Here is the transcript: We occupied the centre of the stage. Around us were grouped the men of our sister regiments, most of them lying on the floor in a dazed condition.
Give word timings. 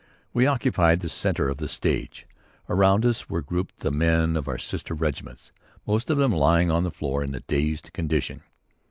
We 0.33 0.47
occupied 0.47 1.01
the 1.01 1.09
centre 1.09 1.47
of 1.47 1.57
the 1.57 1.67
stage. 1.69 2.25
Around 2.67 3.05
us 3.05 3.29
were 3.29 3.43
grouped 3.43 3.81
the 3.81 3.91
men 3.91 4.35
of 4.35 4.47
our 4.47 4.57
sister 4.57 4.95
regiments, 4.95 5.51
most 5.85 6.09
of 6.09 6.17
them 6.17 6.31
lying 6.31 6.71
on 6.71 6.83
the 6.83 6.89
floor 6.89 7.23
in 7.23 7.35
a 7.35 7.41
dazed 7.41 7.93
condition. 7.93 8.41